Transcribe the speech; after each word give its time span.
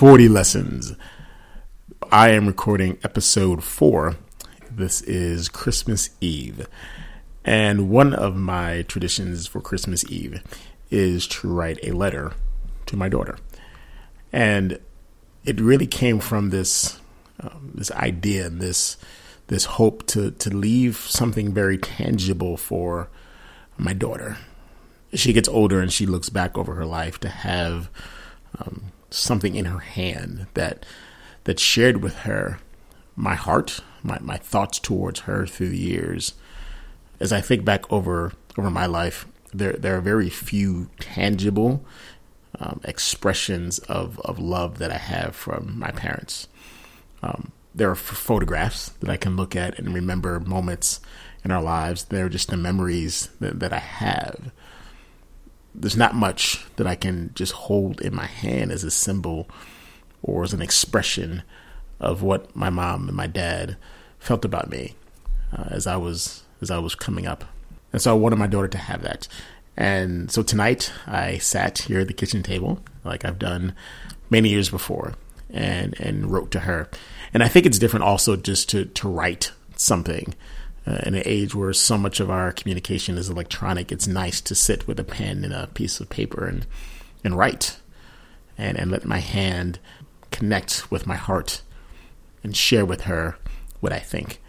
40 0.00 0.30
lessons. 0.30 0.94
I 2.10 2.30
am 2.30 2.46
recording 2.46 2.96
episode 3.04 3.62
four. 3.62 4.16
This 4.70 5.02
is 5.02 5.50
Christmas 5.50 6.08
Eve. 6.22 6.66
And 7.44 7.90
one 7.90 8.14
of 8.14 8.34
my 8.34 8.80
traditions 8.88 9.46
for 9.46 9.60
Christmas 9.60 10.02
Eve 10.10 10.42
is 10.90 11.26
to 11.26 11.52
write 11.52 11.78
a 11.82 11.92
letter 11.92 12.32
to 12.86 12.96
my 12.96 13.10
daughter. 13.10 13.36
And 14.32 14.78
it 15.44 15.60
really 15.60 15.86
came 15.86 16.18
from 16.18 16.48
this 16.48 16.98
um, 17.38 17.72
this 17.74 17.90
idea, 17.90 18.48
this 18.48 18.96
this 19.48 19.66
hope 19.66 20.06
to 20.06 20.30
to 20.30 20.48
leave 20.48 20.96
something 20.96 21.52
very 21.52 21.76
tangible 21.76 22.56
for 22.56 23.10
my 23.76 23.92
daughter. 23.92 24.38
She 25.12 25.34
gets 25.34 25.46
older 25.46 25.78
and 25.78 25.92
she 25.92 26.06
looks 26.06 26.30
back 26.30 26.56
over 26.56 26.74
her 26.76 26.86
life 26.86 27.20
to 27.20 27.28
have 27.28 27.90
um, 28.58 28.92
something 29.10 29.54
in 29.54 29.66
her 29.66 29.80
hand 29.80 30.46
that 30.54 30.84
that 31.44 31.58
shared 31.58 32.02
with 32.02 32.16
her 32.18 32.58
my 33.16 33.34
heart, 33.34 33.80
my, 34.02 34.18
my 34.20 34.36
thoughts 34.36 34.78
towards 34.78 35.20
her 35.20 35.46
through 35.46 35.70
the 35.70 35.78
years. 35.78 36.34
As 37.18 37.32
I 37.32 37.40
think 37.40 37.64
back 37.64 37.90
over 37.92 38.32
over 38.56 38.70
my 38.70 38.86
life, 38.86 39.26
there 39.52 39.72
there 39.72 39.96
are 39.96 40.00
very 40.02 40.30
few 40.30 40.90
tangible 40.98 41.84
um, 42.58 42.80
expressions 42.84 43.78
of, 43.80 44.18
of 44.20 44.38
love 44.38 44.78
that 44.78 44.90
I 44.90 44.98
have 44.98 45.34
from 45.34 45.78
my 45.78 45.90
parents. 45.90 46.48
Um, 47.22 47.52
there 47.74 47.90
are 47.90 47.94
photographs 47.96 48.90
that 49.00 49.08
I 49.08 49.16
can 49.16 49.36
look 49.36 49.54
at 49.54 49.78
and 49.78 49.94
remember 49.94 50.40
moments 50.40 51.00
in 51.44 51.50
our 51.50 51.62
lives. 51.62 52.04
They're 52.04 52.28
just 52.28 52.50
the 52.50 52.56
memories 52.56 53.30
that, 53.38 53.60
that 53.60 53.72
I 53.72 53.78
have. 53.78 54.50
There's 55.74 55.96
not 55.96 56.14
much 56.14 56.64
that 56.76 56.86
I 56.86 56.94
can 56.94 57.30
just 57.34 57.52
hold 57.52 58.00
in 58.00 58.14
my 58.14 58.26
hand 58.26 58.72
as 58.72 58.84
a 58.84 58.90
symbol 58.90 59.48
or 60.22 60.42
as 60.42 60.52
an 60.52 60.62
expression 60.62 61.42
of 62.00 62.22
what 62.22 62.54
my 62.56 62.70
mom 62.70 63.08
and 63.08 63.16
my 63.16 63.26
dad 63.26 63.76
felt 64.18 64.44
about 64.44 64.70
me 64.70 64.94
uh, 65.56 65.64
as 65.70 65.86
I 65.86 65.96
was 65.96 66.42
as 66.60 66.70
I 66.70 66.78
was 66.78 66.94
coming 66.94 67.26
up. 67.26 67.44
And 67.92 68.00
so 68.00 68.10
I 68.10 68.18
wanted 68.18 68.38
my 68.38 68.46
daughter 68.46 68.68
to 68.68 68.78
have 68.78 69.02
that. 69.02 69.28
And 69.76 70.30
so 70.30 70.42
tonight 70.42 70.92
I 71.06 71.38
sat 71.38 71.78
here 71.78 72.00
at 72.00 72.08
the 72.08 72.14
kitchen 72.14 72.42
table 72.42 72.80
like 73.04 73.24
I've 73.24 73.38
done 73.38 73.74
many 74.28 74.50
years 74.50 74.68
before 74.68 75.14
and 75.48 75.98
and 76.00 76.30
wrote 76.30 76.50
to 76.52 76.60
her. 76.60 76.88
And 77.32 77.42
I 77.42 77.48
think 77.48 77.66
it's 77.66 77.78
different 77.78 78.04
also 78.04 78.36
just 78.36 78.68
to 78.70 78.86
to 78.86 79.08
write 79.08 79.52
something. 79.76 80.34
Uh, 80.90 80.98
in 81.06 81.14
an 81.14 81.22
age 81.24 81.54
where 81.54 81.72
so 81.72 81.96
much 81.96 82.18
of 82.18 82.30
our 82.30 82.50
communication 82.50 83.16
is 83.16 83.28
electronic, 83.28 83.92
it's 83.92 84.08
nice 84.08 84.40
to 84.40 84.56
sit 84.56 84.88
with 84.88 84.98
a 84.98 85.04
pen 85.04 85.44
and 85.44 85.52
a 85.52 85.68
piece 85.68 86.00
of 86.00 86.08
paper 86.08 86.46
and 86.46 86.66
and 87.22 87.38
write 87.38 87.78
and, 88.58 88.76
and 88.76 88.90
let 88.90 89.04
my 89.04 89.18
hand 89.18 89.78
connect 90.32 90.90
with 90.90 91.06
my 91.06 91.14
heart 91.14 91.62
and 92.42 92.56
share 92.56 92.84
with 92.84 93.02
her 93.02 93.36
what 93.78 93.92
I 93.92 94.00
think. 94.00 94.40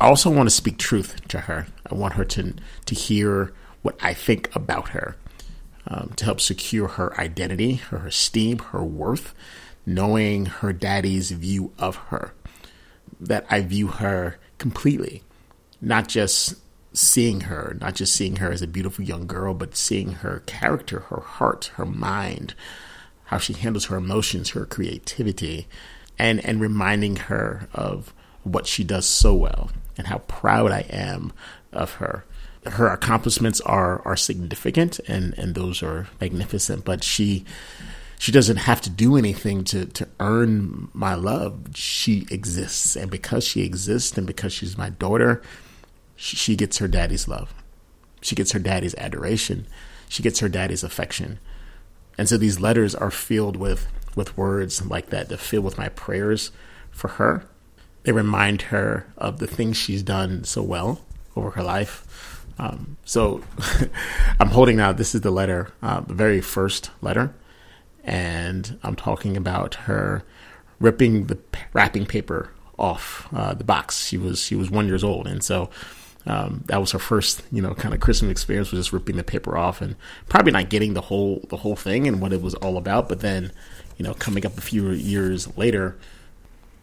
I 0.00 0.06
also 0.06 0.30
want 0.30 0.48
to 0.48 0.54
speak 0.54 0.78
truth 0.78 1.26
to 1.28 1.40
her. 1.40 1.66
I 1.90 1.94
want 1.96 2.14
her 2.14 2.24
to 2.24 2.54
to 2.84 2.94
hear 2.94 3.52
what 3.82 3.96
I 4.00 4.14
think 4.14 4.54
about 4.54 4.90
her, 4.90 5.16
um, 5.88 6.12
to 6.14 6.24
help 6.26 6.40
secure 6.40 6.86
her 6.86 7.18
identity, 7.18 7.74
her 7.74 8.06
esteem, 8.06 8.58
her 8.58 8.84
worth, 8.84 9.34
knowing 9.84 10.46
her 10.46 10.72
daddy's 10.72 11.32
view 11.32 11.72
of 11.76 11.96
her. 11.96 12.34
That 13.18 13.46
I 13.50 13.62
view 13.62 13.88
her 13.88 14.38
completely, 14.58 15.22
not 15.80 16.08
just 16.08 16.56
seeing 16.92 17.42
her, 17.42 17.76
not 17.80 17.94
just 17.94 18.14
seeing 18.14 18.36
her 18.36 18.50
as 18.50 18.62
a 18.62 18.66
beautiful 18.66 19.04
young 19.04 19.26
girl, 19.26 19.54
but 19.54 19.76
seeing 19.76 20.12
her 20.12 20.42
character, 20.46 21.00
her 21.00 21.20
heart, 21.20 21.70
her 21.74 21.84
mind, 21.84 22.54
how 23.24 23.38
she 23.38 23.52
handles 23.52 23.86
her 23.86 23.96
emotions, 23.96 24.50
her 24.50 24.64
creativity, 24.64 25.66
and 26.18 26.44
and 26.44 26.60
reminding 26.60 27.16
her 27.16 27.68
of 27.74 28.14
what 28.44 28.66
she 28.66 28.84
does 28.84 29.06
so 29.06 29.34
well 29.34 29.70
and 29.98 30.06
how 30.06 30.18
proud 30.18 30.70
I 30.70 30.86
am 30.90 31.32
of 31.72 31.94
her. 31.94 32.24
Her 32.64 32.88
accomplishments 32.88 33.60
are 33.62 34.00
are 34.06 34.16
significant 34.16 34.98
and 35.06 35.34
and 35.38 35.54
those 35.54 35.82
are 35.82 36.08
magnificent, 36.20 36.84
but 36.84 37.04
she 37.04 37.44
she 38.18 38.32
doesn't 38.32 38.56
have 38.56 38.80
to 38.82 38.90
do 38.90 39.16
anything 39.16 39.64
to 39.64 39.86
to 39.86 40.08
earn 40.20 40.88
my 40.92 41.14
love. 41.14 41.74
She 41.74 42.26
exists, 42.30 42.96
and 42.96 43.10
because 43.10 43.44
she 43.44 43.62
exists, 43.62 44.16
and 44.16 44.26
because 44.26 44.52
she's 44.52 44.78
my 44.78 44.90
daughter, 44.90 45.42
she, 46.16 46.56
gets 46.56 46.78
her 46.78 46.88
daddy's 46.88 47.28
love. 47.28 47.52
She 48.22 48.34
gets 48.34 48.52
her 48.52 48.58
daddy's 48.58 48.94
adoration. 48.96 49.66
She 50.08 50.22
gets 50.22 50.40
her 50.40 50.48
daddy's 50.48 50.82
affection. 50.82 51.38
And 52.16 52.28
so 52.28 52.38
these 52.38 52.58
letters 52.58 52.94
are 52.94 53.10
filled 53.10 53.56
with 53.56 53.86
with 54.14 54.36
words 54.36 54.84
like 54.86 55.10
that. 55.10 55.28
They're 55.28 55.36
filled 55.36 55.66
with 55.66 55.76
my 55.76 55.90
prayers 55.90 56.50
for 56.90 57.08
her. 57.08 57.46
They 58.04 58.12
remind 58.12 58.62
her 58.62 59.06
of 59.18 59.38
the 59.38 59.46
things 59.46 59.76
she's 59.76 60.02
done 60.02 60.44
so 60.44 60.62
well 60.62 61.02
over 61.34 61.50
her 61.50 61.62
life. 61.62 62.46
Um, 62.58 62.96
so 63.04 63.42
I'm 64.40 64.48
holding 64.48 64.80
out. 64.80 64.96
This 64.96 65.14
is 65.14 65.20
the 65.20 65.30
letter, 65.30 65.72
uh, 65.82 66.00
the 66.00 66.14
very 66.14 66.40
first 66.40 66.90
letter, 67.02 67.34
and 68.06 68.78
I'm 68.82 68.96
talking 68.96 69.36
about 69.36 69.74
her 69.74 70.22
ripping 70.78 71.26
the 71.26 71.38
wrapping 71.72 72.06
paper 72.06 72.50
off 72.78 73.28
uh, 73.34 73.52
the 73.54 73.64
box. 73.64 74.06
She 74.06 74.16
was 74.16 74.40
she 74.40 74.54
was 74.54 74.70
one 74.70 74.86
years 74.86 75.04
old, 75.04 75.26
and 75.26 75.42
so 75.42 75.68
um, 76.26 76.62
that 76.66 76.80
was 76.80 76.92
her 76.92 76.98
first, 76.98 77.42
you 77.52 77.62
know, 77.62 77.74
kind 77.74 77.94
of 77.94 78.00
Christmas 78.00 78.30
experience 78.30 78.70
was 78.70 78.80
just 78.80 78.92
ripping 78.92 79.16
the 79.16 79.24
paper 79.24 79.56
off 79.56 79.80
and 79.80 79.96
probably 80.28 80.52
not 80.52 80.70
getting 80.70 80.94
the 80.94 81.02
whole 81.02 81.44
the 81.50 81.56
whole 81.58 81.76
thing 81.76 82.06
and 82.08 82.20
what 82.20 82.32
it 82.32 82.40
was 82.40 82.54
all 82.54 82.78
about. 82.78 83.08
But 83.08 83.20
then, 83.20 83.52
you 83.96 84.04
know, 84.04 84.14
coming 84.14 84.46
up 84.46 84.56
a 84.56 84.62
few 84.62 84.90
years 84.90 85.56
later, 85.56 85.96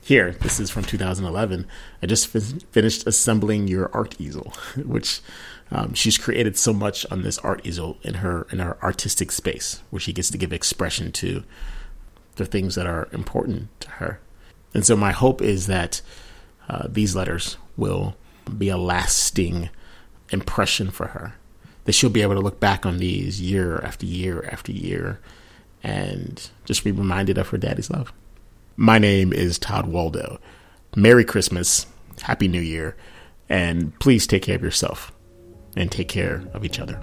here 0.04 0.32
this 0.32 0.60
is 0.60 0.70
from 0.70 0.84
2011. 0.84 1.66
I 2.02 2.06
just 2.06 2.28
finished 2.28 3.08
assembling 3.08 3.68
your 3.68 3.90
art 3.94 4.20
easel, 4.20 4.54
which 4.76 5.22
um, 5.72 5.94
she's 5.94 6.18
created 6.18 6.58
so 6.58 6.74
much 6.74 7.06
on 7.10 7.24
this 7.24 7.38
art 7.40 7.66
easel 7.66 7.98
in 8.04 8.16
her 8.16 8.46
in 8.52 8.60
her 8.60 8.78
artistic 8.84 9.32
space, 9.32 9.82
where 9.90 10.00
she 10.00 10.14
gets 10.14 10.30
to 10.32 10.38
give 10.38 10.52
expression 10.52 11.12
to 11.14 11.44
the 12.36 12.46
things 12.46 12.76
that 12.76 12.86
are 12.86 13.08
important 13.12 13.68
to 13.80 13.90
her. 13.92 14.20
And 14.74 14.86
so 14.86 14.96
my 14.96 15.12
hope 15.12 15.42
is 15.42 15.68
that 15.68 16.02
uh, 16.68 16.88
these 16.90 17.16
letters 17.16 17.58
will 17.78 18.16
be 18.58 18.70
a 18.70 18.78
lasting 18.78 19.70
impression 20.32 20.92
for 20.92 21.08
her. 21.08 21.36
That 21.86 21.94
she'll 21.94 22.10
be 22.10 22.22
able 22.22 22.36
to 22.36 22.42
look 22.42 22.60
back 22.60 22.86
on 22.86 22.98
these 22.98 23.42
year 23.42 23.80
after 23.84 24.06
year 24.06 24.50
after 24.52 24.72
year 24.72 25.20
and 25.84 26.50
just 26.66 26.84
be 26.84 26.92
reminded 26.92 27.38
of 27.38 27.50
her 27.50 27.58
daddy's 27.58 27.90
love. 27.90 28.14
My 28.76 28.98
name 28.98 29.32
is 29.32 29.60
Todd 29.60 29.86
Waldo. 29.86 30.40
Merry 30.96 31.24
Christmas, 31.24 31.86
Happy 32.24 32.48
New 32.48 32.62
Year, 32.62 32.98
and 33.48 33.98
please 34.00 34.26
take 34.26 34.42
care 34.42 34.56
of 34.56 34.64
yourself 34.64 35.12
and 35.76 35.92
take 35.92 36.08
care 36.08 36.44
of 36.54 36.66
each 36.66 36.80
other. 36.80 37.00